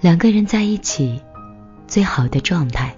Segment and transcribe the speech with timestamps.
[0.00, 1.20] 两个人在一起，
[1.86, 2.96] 最好的状态。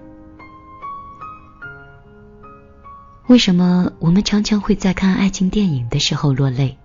[3.27, 6.79] 为什么我们常常会在看爱情电影的时候落泪？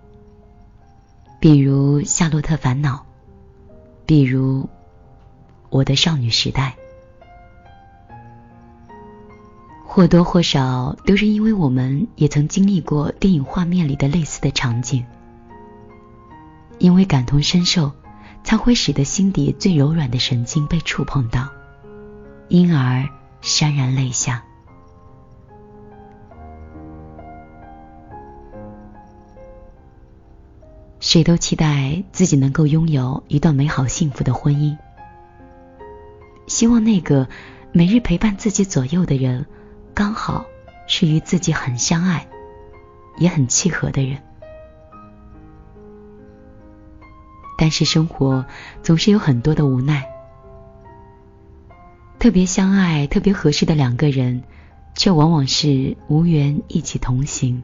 [1.40, 2.96] 比如《夏洛特烦恼》，
[4.08, 4.64] 比如
[5.70, 6.76] 《我的少女时代》，
[9.86, 15.06] 或多或少都是因为我们也曾经历过电影画面里的类似的场景，
[16.80, 17.92] 因为感同身受。
[18.48, 21.50] 才会使得心底最柔软的神经被触碰到，
[22.48, 23.06] 因而
[23.42, 24.42] 潸然泪下。
[31.02, 34.78] 谁都期待自己能够拥有一段美好幸福的婚姻，
[36.48, 37.28] 希望那个
[37.74, 39.46] 每日陪伴自己左右的人，
[39.94, 40.46] 刚好
[40.88, 42.26] 是与自己很相爱，
[43.18, 44.24] 也很契合的人。
[47.58, 48.46] 但是生活
[48.84, 50.08] 总是有很多的无奈，
[52.20, 54.44] 特别相爱、特别合适的两个人，
[54.96, 57.64] 却往往是无缘一起同行。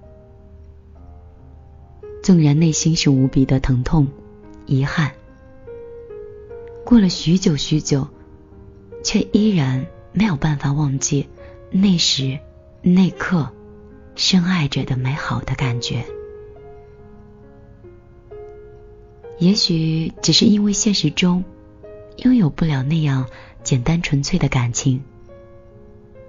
[2.23, 4.08] 纵然内心是无比的疼痛、
[4.66, 5.11] 遗憾，
[6.86, 8.08] 过了许久许久，
[9.03, 11.27] 却依然没有办法忘记
[11.69, 12.39] 那时
[12.81, 13.49] 那刻
[14.16, 16.05] 深爱着的美好的感觉。
[19.39, 21.44] 也许只是因为现实中
[22.17, 23.28] 拥有不了那样
[23.64, 25.02] 简单纯粹的感情，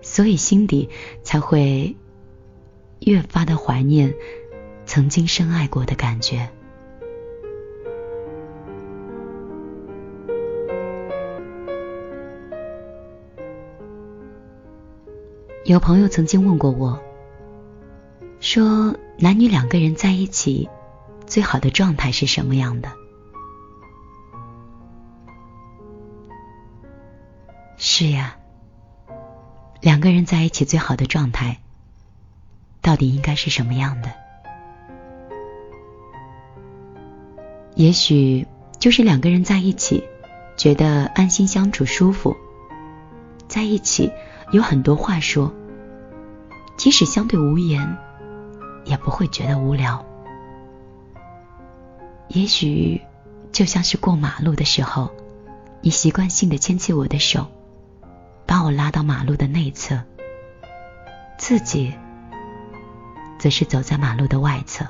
[0.03, 0.89] 所以心底
[1.23, 1.95] 才会
[3.01, 4.15] 越发的怀念
[4.87, 6.49] 曾经深爱过的感觉。
[15.65, 17.01] 有朋友曾经问过我，
[18.39, 20.69] 说男女两个人在一起
[21.27, 22.93] 最好的状态是什么样的？
[27.77, 28.37] 是呀，
[29.81, 31.59] 两个人在一起最好的状态，
[32.81, 34.11] 到底应该是什么样的？
[37.75, 38.47] 也许
[38.79, 40.05] 就是两个人在一起，
[40.57, 42.37] 觉得安心相处舒服，
[43.49, 44.13] 在一起
[44.53, 45.53] 有很多话说，
[46.77, 47.99] 即使相对无言，
[48.85, 50.05] 也不会觉得无聊。
[52.29, 53.01] 也许
[53.53, 55.11] 就像是过马路的时候，
[55.81, 57.47] 你习惯性的牵起我的手。
[58.47, 59.99] 把我拉到马路的内侧，
[61.39, 61.95] 自己
[63.39, 64.87] 则是走在马路的外侧。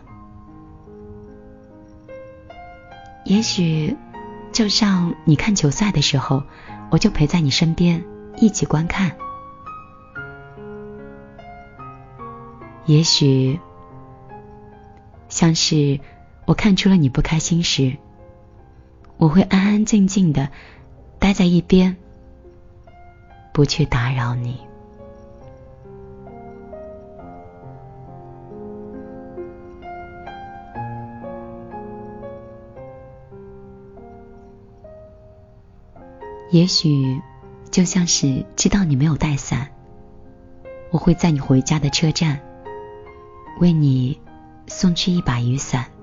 [3.24, 3.96] 也许
[4.52, 6.42] 就像你看球赛的时候，
[6.90, 8.04] 我就陪在你身边
[8.36, 9.12] 一起观看。
[12.86, 13.58] 也许
[15.28, 16.00] 像是
[16.47, 17.97] 我看出了你不开心时，
[19.16, 20.50] 我会安安静静的
[21.19, 21.97] 待在一边。
[23.53, 24.59] 不去打扰你。
[36.50, 37.22] 也许
[37.71, 39.69] 就像是知道你没有带伞，
[40.91, 42.41] 我会在你回家的车站
[43.61, 44.21] 为你
[44.66, 45.94] 送去一把雨伞。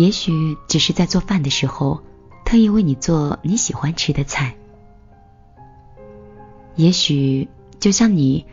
[0.00, 2.00] 也许只是在做饭的时候。
[2.42, 4.56] 特意为你做你喜欢吃的菜，
[6.74, 8.44] 也许就像你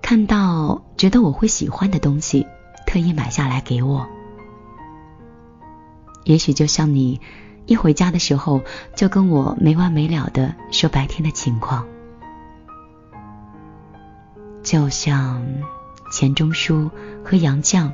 [0.00, 2.46] 看到觉得我会喜欢的东西，
[2.86, 4.08] 特意买下来给我。
[6.24, 7.20] 也许就像你
[7.66, 8.62] 一回家的时候，
[8.96, 11.86] 就跟我没完没了的说白天的情况，
[14.62, 15.44] 就像
[16.10, 16.90] 钱钟书
[17.22, 17.92] 和杨绛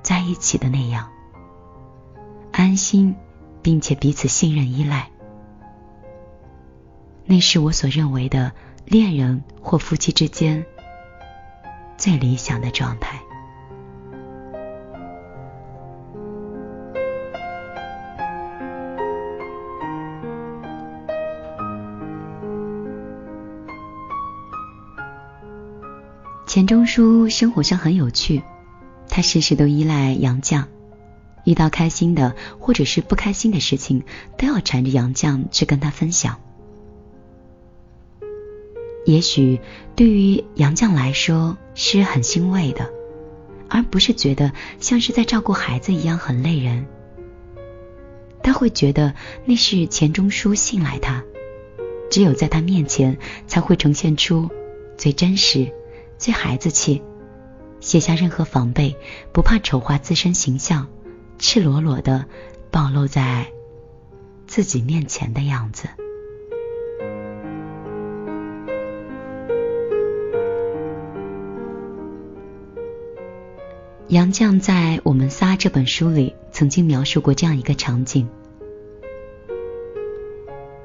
[0.00, 1.08] 在一起的那样，
[2.56, 3.14] 安心。
[3.62, 5.10] 并且彼此信任依赖，
[7.24, 8.52] 那是我所认为的
[8.84, 10.64] 恋人或夫妻之间
[11.96, 13.18] 最理想的状态。
[26.46, 28.44] 钱钟书生活上很有趣，
[29.08, 30.66] 他事事都依赖杨绛。
[31.46, 34.02] 遇到开心的或者是不开心的事情，
[34.36, 36.38] 都要缠着杨绛去跟他分享。
[39.06, 39.60] 也许
[39.94, 42.90] 对于杨绛来说是很欣慰的，
[43.68, 44.50] 而不是觉得
[44.80, 46.86] 像是在照顾孩子一样很累人。
[48.42, 49.14] 他会觉得
[49.44, 51.22] 那是钱钟书信赖他，
[52.10, 53.16] 只有在他面前
[53.46, 54.50] 才会呈现出
[54.98, 55.72] 最真实、
[56.18, 57.00] 最孩子气，
[57.78, 58.96] 卸下任何防备，
[59.32, 60.88] 不怕丑化自身形象。
[61.38, 62.24] 赤裸裸的
[62.70, 63.46] 暴露在
[64.46, 65.88] 自己面前的样子。
[74.08, 78.28] 杨绛在《我们仨》这本书里曾经描述过这样一个场景：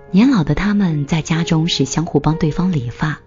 [0.10, 3.20] 年老的他们在家中是相互帮对方理发，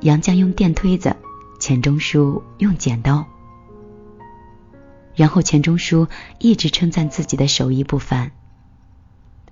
[0.00, 1.14] 杨绛用电推子，
[1.60, 3.24] 钱钟书用剪刀。
[5.14, 8.32] 然后钱钟书一直称赞自己的手艺不凡。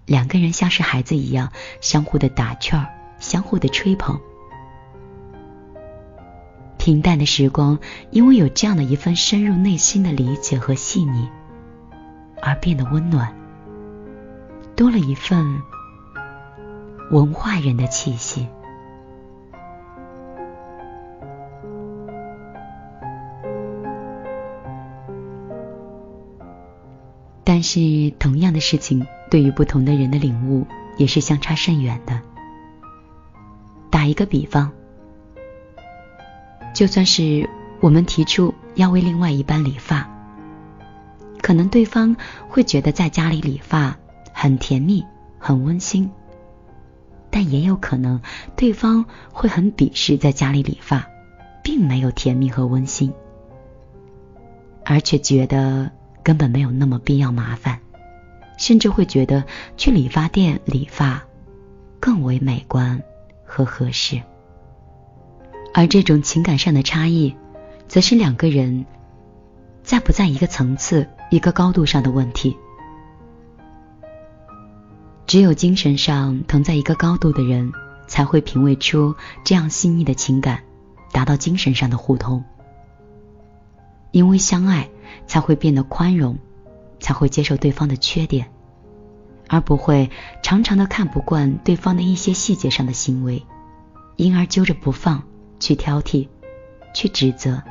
[0.07, 2.87] 两个人像是孩子一样，相互的打趣儿，
[3.19, 4.21] 相互的吹捧。
[6.79, 7.79] 平淡的时光，
[8.11, 11.29] 因为有这样的一份深入内心的理解和细腻，
[12.41, 13.33] 而变得温暖，
[14.75, 15.63] 多了一份
[17.11, 18.49] 文化人的气息。
[27.53, 30.65] 但是，同样的事情对于不同的人的领悟
[30.97, 32.21] 也是相差甚远的。
[33.91, 34.71] 打一个比方，
[36.73, 37.51] 就算是
[37.81, 40.09] 我们提出要为另外一半理发，
[41.43, 42.15] 可能对方
[42.49, 43.97] 会觉得在家里理发
[44.33, 45.05] 很甜蜜、
[45.37, 46.09] 很温馨，
[47.31, 48.21] 但也有可能
[48.55, 51.05] 对方会很鄙视在家里理发，
[51.65, 53.13] 并没有甜蜜和温馨，
[54.85, 55.91] 而且觉得。
[56.23, 57.81] 根本没有那么必要麻烦，
[58.59, 59.45] 甚至会觉得
[59.77, 61.23] 去理发店理发
[61.99, 63.03] 更为美观
[63.45, 64.21] 和合适。
[65.73, 67.35] 而这种情感上的差异，
[67.87, 68.85] 则是两个人
[69.83, 72.57] 在不在一个层次、一个高度上的问题。
[75.27, 77.73] 只有精神上同在一个高度的人，
[78.09, 79.15] 才会品味出
[79.45, 80.61] 这样细腻的情感，
[81.13, 82.45] 达到精神上的互通。
[84.13, 84.89] 因为相爱。
[85.27, 86.37] 才会变得宽容，
[86.99, 88.51] 才会接受对方的缺点，
[89.49, 90.11] 而不会
[90.43, 93.45] 常常的看不惯对方的一些细节上的行为，
[94.17, 95.23] 因而揪着不放，
[95.61, 96.29] 去挑剔，
[96.93, 97.63] 去指责。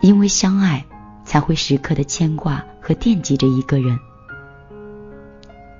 [0.00, 0.86] 因为相爱，
[1.22, 3.98] 才会时刻的牵挂和惦记着一个人，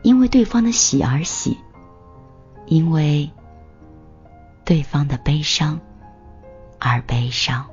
[0.03, 1.57] 因为对方的喜而喜，
[2.67, 3.31] 因为
[4.67, 5.81] 对方的悲伤
[6.79, 7.70] 而悲伤。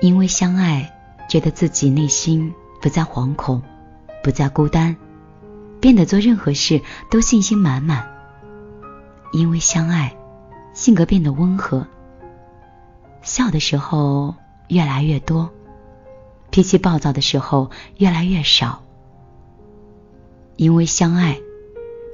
[0.00, 0.90] 因为相爱，
[1.28, 3.62] 觉得自己内心不再惶恐，
[4.22, 4.96] 不再孤单，
[5.78, 6.80] 变得做任何事
[7.10, 8.08] 都信心满满。
[9.30, 10.16] 因为相爱，
[10.72, 11.86] 性格变得温和，
[13.20, 14.34] 笑的时候
[14.68, 15.50] 越来越多，
[16.50, 18.82] 脾气暴躁的时候越来越少。
[20.56, 21.38] 因为相爱，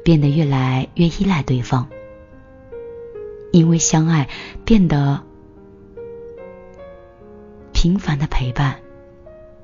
[0.05, 1.87] 变得越来越依赖对方。
[3.53, 4.29] 因为相爱，
[4.65, 5.26] 变得。
[7.87, 8.81] 平凡的陪伴，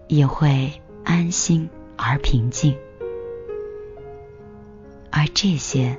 [0.07, 0.71] 也会
[1.03, 2.79] 安心而平静，
[5.11, 5.99] 而这些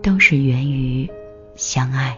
[0.00, 1.10] 都是源于
[1.56, 2.16] 相爱。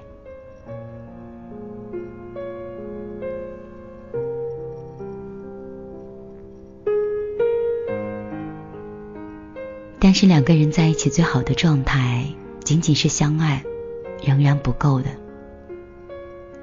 [9.99, 12.27] 但是两个人在一起最好的状态，
[12.63, 13.65] 仅仅是相爱，
[14.23, 15.09] 仍然不够的。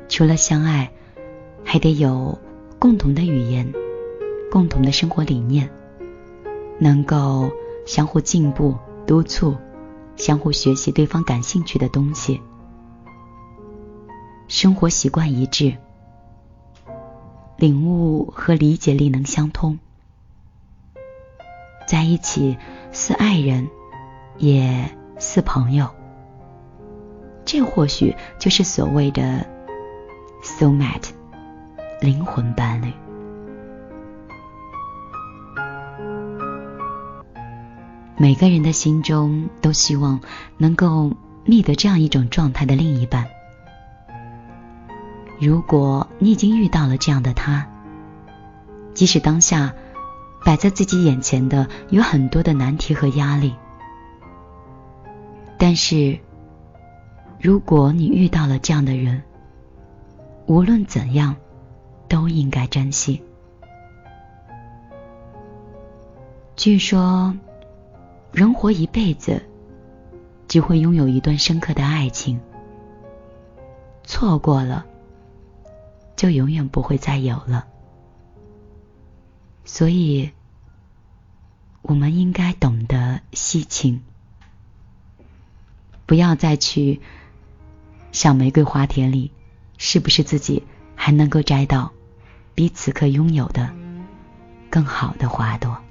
[0.07, 0.91] 除了相爱。
[1.75, 2.39] 还得有
[2.79, 3.69] 共同的语言，
[4.49, 5.69] 共同的生活理念，
[6.79, 7.51] 能够
[7.85, 9.53] 相互进步、督促，
[10.15, 12.39] 相互学习对方感兴趣的东西，
[14.47, 15.75] 生活习惯一致，
[17.57, 19.77] 领悟和理解力能相通，
[21.85, 22.57] 在一起
[22.93, 23.67] 似爱人，
[24.37, 24.89] 也
[25.19, 25.89] 似朋友，
[27.43, 29.45] 这或许就是所谓的
[30.41, 31.09] “so mate”。
[32.05, 32.93] 灵魂伴侣，
[38.15, 40.21] 每个人的心中都希望
[40.59, 41.11] 能够
[41.45, 43.25] 觅得这样一种状态的另一半。
[45.39, 47.67] 如果你已经遇到了这样的他，
[48.93, 49.73] 即使当下
[50.45, 53.55] 摆在自己眼前的有很多的难题和压力，
[55.57, 56.19] 但是
[57.41, 59.23] 如果你遇到了这样的人，
[60.45, 61.35] 无论怎样。
[62.07, 63.21] 都应该珍惜。
[66.55, 67.35] 据说，
[68.31, 69.43] 人活一辈子，
[70.47, 72.39] 只会拥有一段深刻的爱情，
[74.03, 74.85] 错过了，
[76.15, 77.67] 就永远不会再有了。
[79.65, 80.31] 所以，
[81.81, 84.01] 我们应该懂得惜情，
[86.05, 87.01] 不要再去
[88.11, 89.31] 小玫瑰花田里，
[89.77, 90.63] 是不是自己
[90.95, 91.91] 还能够摘到
[92.53, 93.69] 比此刻拥有的
[94.69, 95.84] 更好的花朵？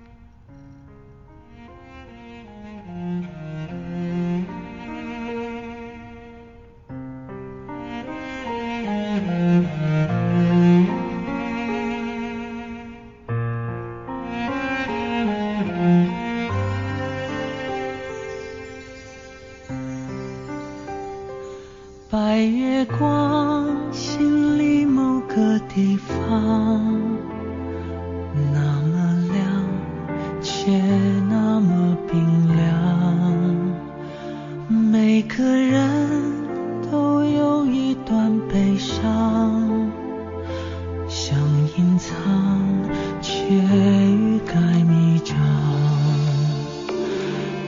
[43.47, 45.37] 却欲盖弥彰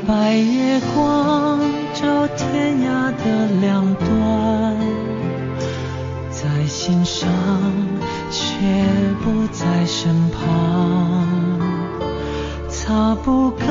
[0.06, 1.60] 白月光
[1.92, 4.76] 照天涯的两端
[6.30, 7.28] 在心上
[8.30, 8.56] 却
[9.22, 11.26] 不在身旁
[12.70, 13.65] 擦不干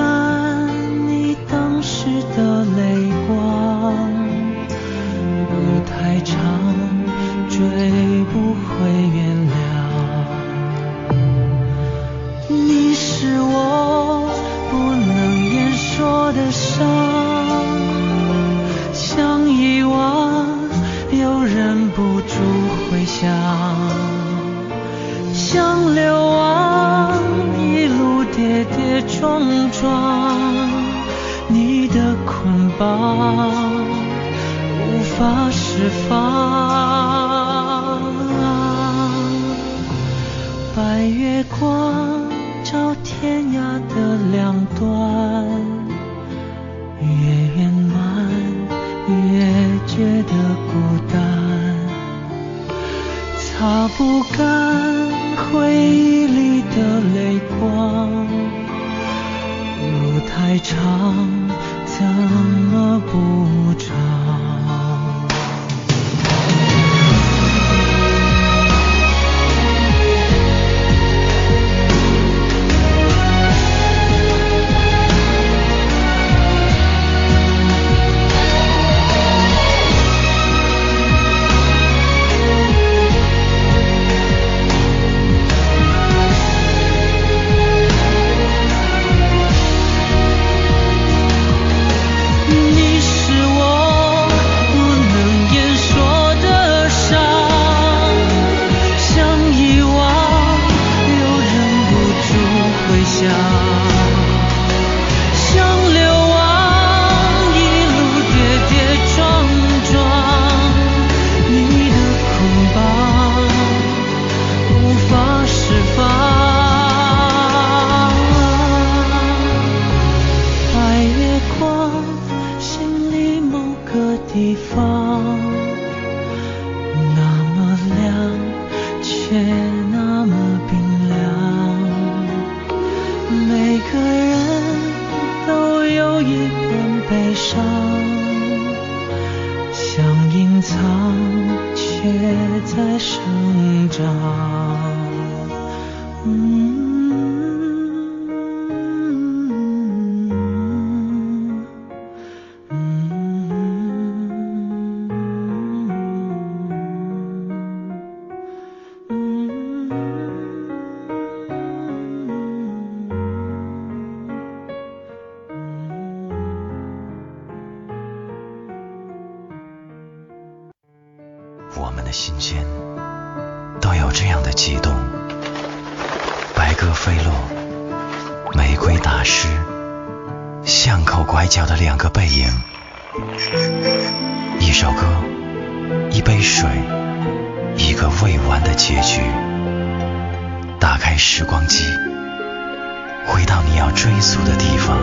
[194.26, 194.98] 俗的地方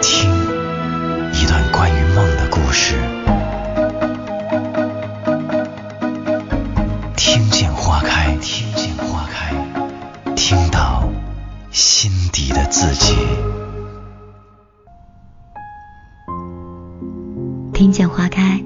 [0.00, 0.28] 听
[1.32, 2.96] 一段关于梦的故事
[7.16, 9.54] 听见花开听见花开
[10.34, 11.08] 听到
[11.70, 13.14] 心底的自己
[17.72, 18.60] 听见花开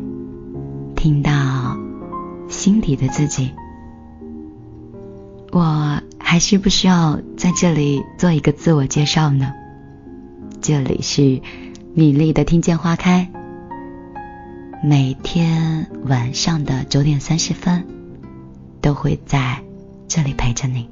[0.97, 1.77] 听到
[2.49, 3.53] 心底的自己。
[6.37, 9.55] 还需不需要在这里做一个自我介绍呢？
[10.61, 11.41] 这里是
[11.95, 13.33] 米粒的听见花开。
[14.85, 17.87] 每天晚上的九点三十分，
[18.83, 19.63] 都会在
[20.09, 20.91] 这里陪着你。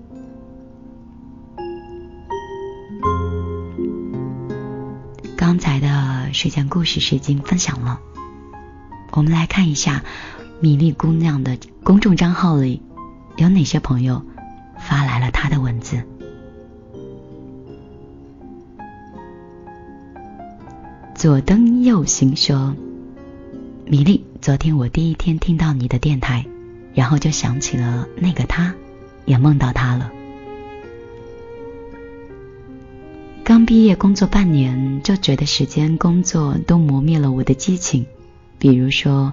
[5.36, 8.00] 刚才的睡前故事是已经分享了，
[9.12, 10.02] 我们来看一下
[10.60, 12.80] 米粒姑娘的公众账号里
[13.36, 14.24] 有哪些朋友
[14.86, 16.02] 发来了他的文字。
[21.14, 22.76] 左登右行说
[23.86, 26.44] ：“米粒，昨天我第一天听到你的电台，
[26.92, 28.74] 然后就想起了那个他，
[29.24, 30.12] 也梦到他了。”
[33.42, 38.06] 刚毕业工作半年，就觉得时间、工作都磨灭了我的激情。
[38.58, 39.32] 比如说，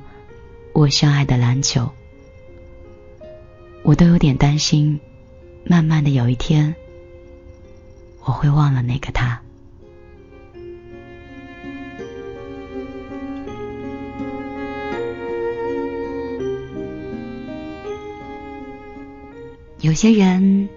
[0.73, 1.89] 我深爱的篮球，
[3.83, 4.99] 我都有点担心，
[5.63, 6.75] 慢慢的有一天，
[8.25, 9.41] 我会忘了那个他。
[19.79, 20.69] 有些人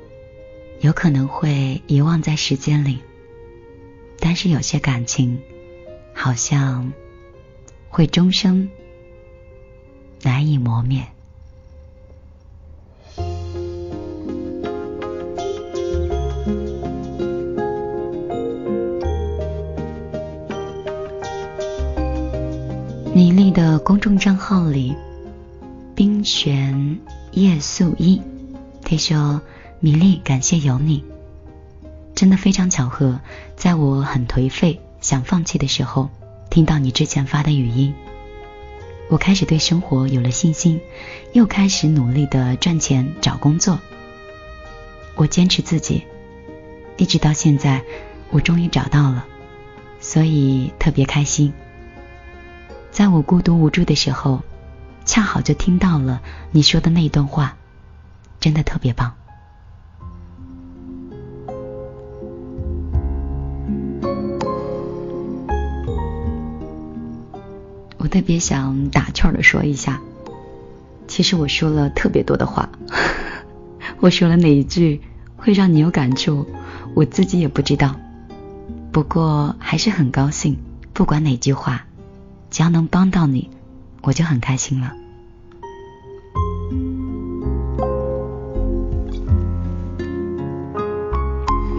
[0.81, 3.01] 有可能会遗忘在时间里。
[4.21, 5.39] 但是有些感情，
[6.15, 6.91] 好像
[7.91, 8.71] 会终生
[10.23, 11.05] 难以磨灭。
[23.85, 24.97] 公众账号里，
[25.95, 26.99] 冰玄
[27.33, 28.23] 夜宿一，
[28.83, 29.43] 他说
[29.79, 31.05] ：“米粒，感谢有你。”
[32.17, 33.21] 真的非常巧合，
[33.57, 36.09] 在我很颓废、想放弃的时候，
[36.49, 37.95] 听到你之前发的语音，
[39.11, 40.81] 我开始对生活有了信心，
[41.35, 43.79] 又开始努力的赚钱、找工作。
[45.15, 46.05] 我坚持自己，
[46.97, 47.83] 一直到现在，
[48.31, 49.27] 我终于找到了，
[50.01, 51.53] 所以特别开心。
[52.95, 54.41] 在我孤独无助的时候，
[55.05, 57.57] 恰好就听到了你说的那一段话，
[58.39, 59.13] 真的特别棒。
[67.99, 70.01] 我特别想打趣的说一下，
[71.09, 72.69] 其实我说了特别多的话，
[73.99, 75.03] 我说了哪一句
[75.37, 76.47] 会让你有感触，
[76.95, 77.97] 我自己也不知道。
[78.93, 80.57] 不过还是很高兴，
[80.93, 81.87] 不管哪句话，
[82.55, 83.51] 只要能帮到你，
[84.01, 84.93] 我就很开心了。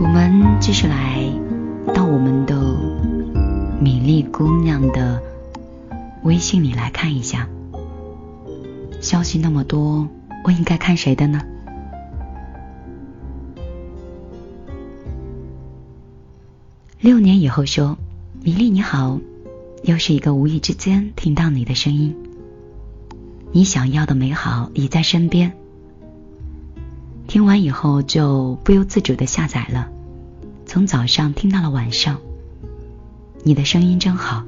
[0.01, 1.31] 我们继续来
[1.93, 2.53] 到我们的
[3.79, 5.23] 米粒姑娘的。
[6.23, 7.47] 微信里来看一下，
[8.99, 10.05] 消息那么多，
[10.43, 11.41] 我应该看谁的呢？
[16.99, 17.97] 六年以后说，
[18.43, 19.17] 米粒你好，
[19.85, 22.15] 又是一个无意之间听到你的声音，
[23.51, 25.55] 你想要的美好已在身边。
[27.27, 29.87] 听完以后就不由自主的下载了，
[30.65, 32.19] 从早上听到了晚上，
[33.43, 34.43] 你的声音真好。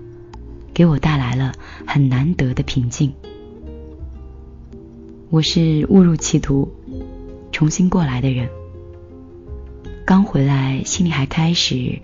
[0.73, 1.54] 给我带来了
[1.86, 3.13] 很难得的平静。
[5.30, 6.71] 我是误入歧途，
[7.52, 8.50] 重新过来的人。
[10.04, 12.00] 刚回来，心里还开始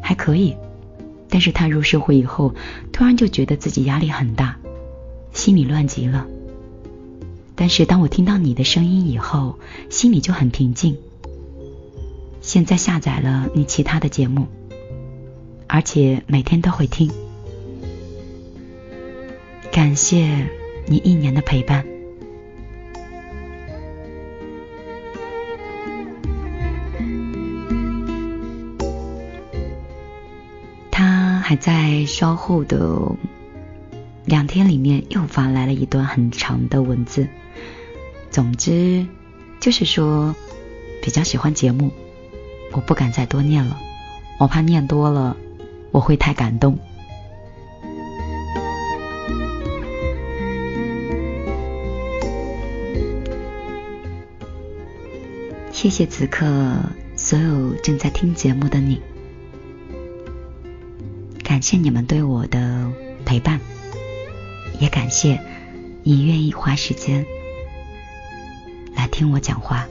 [0.00, 0.56] 还可以，
[1.28, 2.54] 但是踏入社会以后，
[2.92, 4.56] 突然就觉得自己压力很大，
[5.32, 6.26] 心里乱极了。
[7.54, 9.58] 但是当我听到你的声音以后，
[9.88, 10.96] 心里就很平静。
[12.42, 14.46] 现在下载了你其他的节目，
[15.66, 17.10] 而且每天都会听。
[19.72, 20.46] 感谢
[20.86, 21.95] 你一年的陪伴。
[31.56, 33.00] 在稍后的
[34.24, 37.28] 两天里面又发来了一段很长的文字。
[38.30, 39.06] 总之
[39.60, 40.34] 就是说
[41.02, 41.90] 比较喜欢节目，
[42.72, 43.78] 我不敢再多念了，
[44.38, 45.36] 我怕念多了
[45.90, 46.78] 我会太感动。
[55.72, 56.46] 谢谢此刻
[57.16, 59.00] 所有正在听节目的你，
[61.56, 62.92] 感谢你们对我的
[63.24, 63.58] 陪伴，
[64.78, 65.40] 也感谢
[66.02, 67.24] 你愿意花时间
[68.94, 69.88] 来听我讲话。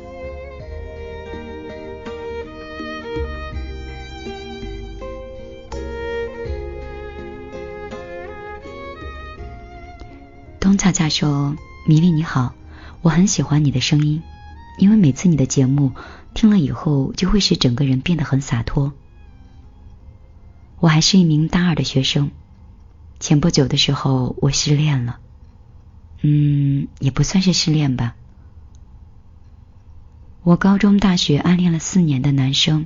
[10.59, 11.55] 东恰恰说
[11.89, 12.53] ：“米粒你好，
[13.01, 14.21] 我很喜欢你的声音。”
[14.77, 15.93] 因为每次你的节目
[16.35, 18.93] 听了以后，就会使整个人变得很洒脱。
[20.79, 22.31] 我还是一名大二的学生，
[23.19, 25.19] 前不久的时候，我失恋了。
[26.21, 28.15] 嗯，也不算是失恋吧。
[30.43, 32.85] 我高中、大学暗恋了四年的男生，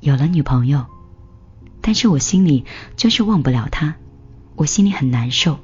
[0.00, 0.86] 有了女朋友，
[1.80, 2.64] 但是我心里
[2.96, 3.94] 就是忘不了他，
[4.56, 5.60] 我心里很难受。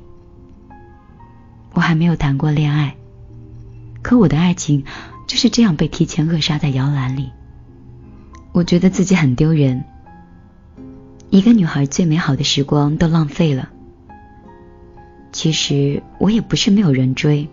[1.73, 2.97] 我还没有谈过恋爱，
[4.03, 4.85] 可我的爱情
[5.27, 7.31] 就是这样被提前扼杀在摇篮里。
[8.53, 9.85] 我觉得自己很丢人，
[11.31, 13.71] 一个女孩最美好的时光都浪费了。
[15.31, 17.49] 其实我也不是没有人追，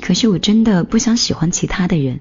[0.00, 2.20] 可是我真的不想喜欢其他的人。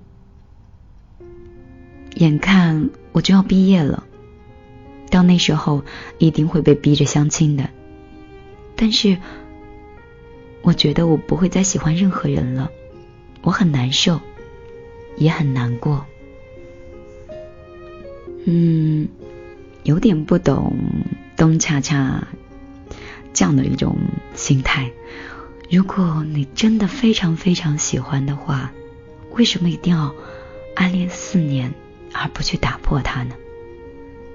[2.15, 4.03] 眼看我就要毕业了，
[5.09, 5.83] 到那时候
[6.17, 7.69] 一定会被逼着相亲的。
[8.75, 9.17] 但是
[10.63, 12.71] 我觉得我不会再喜欢任何人了，
[13.43, 14.19] 我很难受，
[15.17, 16.05] 也很难过。
[18.45, 19.07] 嗯，
[19.83, 20.75] 有点不懂
[21.37, 22.27] 东恰恰。
[23.33, 23.97] 这样的一种
[24.35, 24.91] 心态，
[25.69, 28.71] 如果你真的非常非常喜欢的话，
[29.31, 30.13] 为什么一定要
[30.75, 31.73] 暗恋四年
[32.13, 33.33] 而不去打破它呢？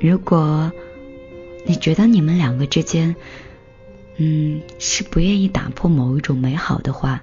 [0.00, 0.72] 如果
[1.64, 3.14] 你觉得你们两个之间，
[4.16, 7.22] 嗯，是不愿意打破某一种美好的话，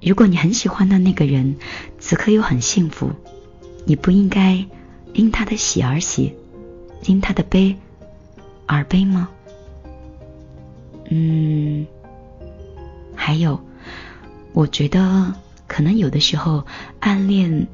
[0.00, 1.56] 如果你很喜欢的那个人
[1.98, 3.10] 此刻又很幸福，
[3.84, 4.64] 你不应该
[5.12, 6.32] 因他的喜而喜，
[7.06, 7.76] 因他的悲
[8.66, 9.28] 而悲吗？
[11.10, 11.86] 嗯，
[13.14, 13.60] 还有，
[14.52, 15.34] 我觉得
[15.66, 16.64] 可能有的时候
[17.00, 17.66] 暗恋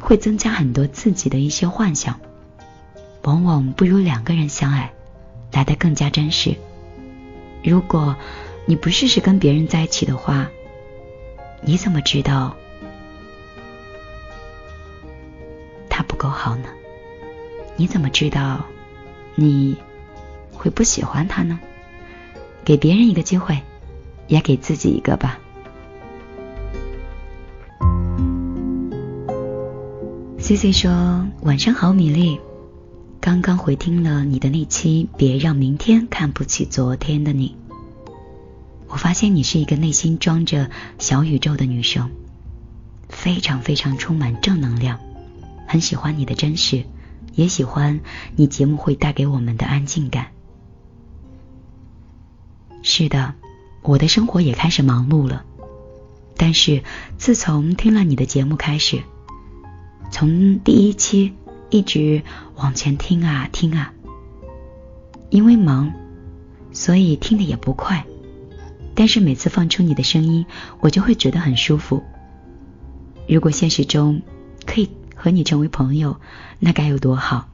[0.00, 2.18] 会增加很多自己的一些幻想，
[3.22, 4.92] 往往不如两个人相爱
[5.52, 6.56] 来的更加真实。
[7.62, 8.16] 如果
[8.66, 10.48] 你不试试跟别人在一起的话，
[11.60, 12.56] 你怎么知道
[15.88, 16.68] 他不够好呢？
[17.76, 18.66] 你怎么知道
[19.34, 19.76] 你
[20.52, 21.58] 会不喜欢他呢？
[22.64, 23.60] 给别人一个机会，
[24.28, 25.38] 也给自己一个吧。
[30.38, 32.40] C C 说：“晚上好，米粒。
[33.20, 37.56] 刚刚回听了你的那期，别让明天看不起昨天的你。
[38.88, 40.68] 我发现你是一个内心装着
[40.98, 42.10] 小宇宙的女生，
[43.08, 44.98] 非常非常充满正能量，
[45.66, 46.84] 很喜欢你的真实，
[47.34, 48.00] 也喜欢
[48.36, 50.28] 你节目会带给我们的安静感。”
[52.82, 53.34] 是的，
[53.82, 55.44] 我的生活也开始忙碌了。
[56.36, 56.82] 但是
[57.18, 59.02] 自从听了你的节目开始，
[60.10, 61.34] 从第一期
[61.70, 62.22] 一直
[62.56, 63.92] 往前听啊听啊，
[65.30, 65.92] 因为忙，
[66.72, 68.04] 所以听的也不快。
[68.94, 70.44] 但是每次放出你的声音，
[70.80, 72.02] 我就会觉得很舒服。
[73.28, 74.20] 如果现实中
[75.22, 76.16] 和你成为朋友，
[76.58, 77.48] 那该有多好！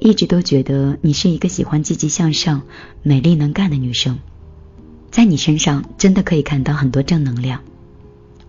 [0.00, 2.62] 一直都觉得你是一个喜欢积极向上、
[3.02, 4.18] 美丽能干的女生，
[5.10, 7.60] 在你身上真的可以看到很多正能量。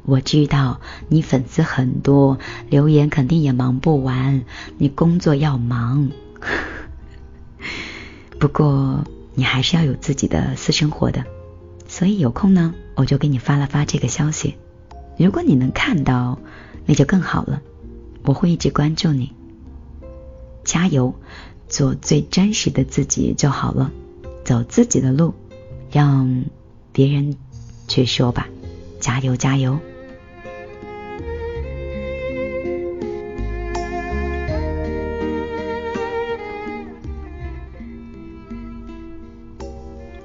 [0.06, 4.45] 我知道你粉丝很多，留言肯定也忙不完，
[4.78, 6.10] 你工作要忙。
[8.39, 11.26] 不过你还是要有自己的私生活的，
[11.86, 14.56] 所以有空呢，我就给你发了发这个消息。
[15.17, 16.39] 如果你能看到，
[16.86, 17.62] 那就更好了。
[18.23, 19.32] 我会一直关注你。
[20.63, 21.13] 加油，
[21.67, 23.91] 做最真实的自己就好了，
[24.43, 25.34] 走自己的路，
[25.91, 26.45] 让
[26.91, 27.38] 别人
[27.88, 28.47] 去说吧。
[28.99, 29.80] 加油，加油！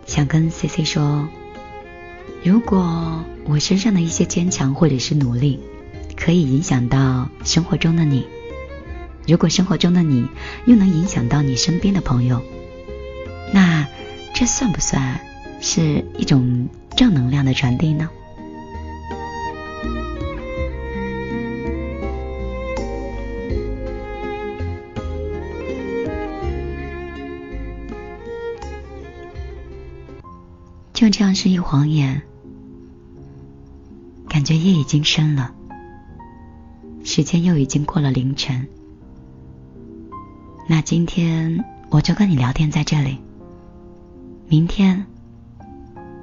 [0.07, 1.29] 想跟 C C 说，
[2.43, 5.61] 如果我身上的一些坚强或者是努力，
[6.17, 8.27] 可以影响到生活中的你。
[9.27, 10.27] 如果生活中的你
[10.65, 12.43] 又能影响到你身边的朋友，
[13.53, 13.87] 那
[14.35, 15.21] 这算不算
[15.61, 18.09] 是一种正能量的传递呢？
[31.21, 32.23] 像是一晃眼，
[34.27, 35.53] 感觉夜已经深了，
[37.05, 38.67] 时间又已经过了凌晨。
[40.67, 43.19] 那今天我就跟你聊天在这里，
[44.49, 45.05] 明天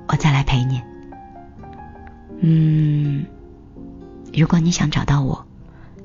[0.08, 0.82] 我再来陪你。
[2.40, 3.24] 嗯，
[4.34, 5.46] 如果你想找到我，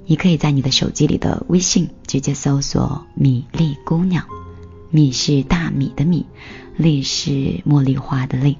[0.04, 4.26] 你可以在你的手机里的微信直接搜索“米粒姑娘”，
[4.92, 6.26] 米是大米的米，
[6.76, 7.30] 粒是
[7.66, 8.58] 茉莉花的粒，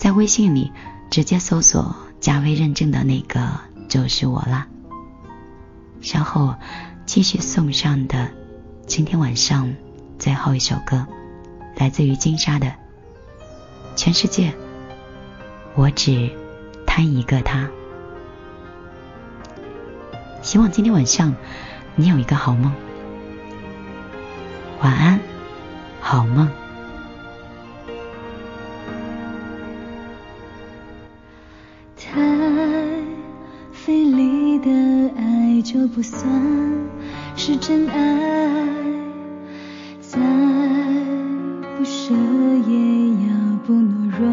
[0.00, 0.72] 在微信里
[1.10, 4.66] 直接搜索加微认证的那个就是我啦。
[6.00, 6.54] 稍后
[7.04, 8.30] 继续送上的
[8.86, 9.76] 今天晚上
[10.18, 11.06] 最后一首歌，
[11.76, 12.72] 来自于金莎的
[13.94, 14.54] 全世界，
[15.74, 16.30] 我只
[16.86, 17.68] 贪一个他。
[20.40, 21.36] 希望今天晚上
[21.94, 22.72] 你有一个好梦。
[24.80, 25.20] 晚安，
[26.00, 26.48] 好梦。
[36.10, 36.28] 算
[37.36, 37.94] 是真爱
[40.00, 40.18] 再
[41.78, 42.12] 不舍
[42.66, 43.32] 也要
[43.64, 44.26] 不懦弱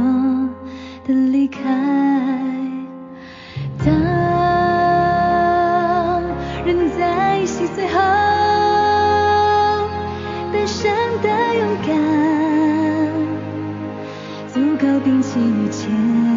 [1.05, 1.61] 的离开。
[3.85, 3.93] 当
[6.65, 7.99] 人在心碎后
[10.51, 11.89] 单身的勇敢
[14.47, 16.36] 足够摒弃一切。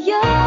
[0.00, 0.39] you.